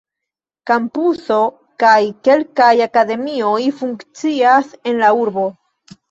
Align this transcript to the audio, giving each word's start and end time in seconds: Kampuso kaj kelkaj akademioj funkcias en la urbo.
Kampuso 0.69 1.35
kaj 1.83 1.97
kelkaj 2.27 2.69
akademioj 2.85 3.59
funkcias 3.83 4.71
en 4.93 4.97
la 5.03 5.11
urbo. 5.27 5.45